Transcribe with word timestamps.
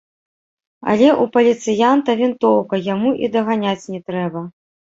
Але 0.93 1.05
ў 1.09 1.25
паліцыянта 1.35 2.17
вінтоўка, 2.23 2.75
яму 2.93 3.09
і 3.27 3.33
даганяць 3.39 3.79
не 3.95 4.05
трэба. 4.11 4.39